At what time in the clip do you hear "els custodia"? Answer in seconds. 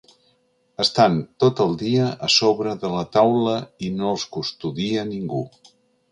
4.15-5.05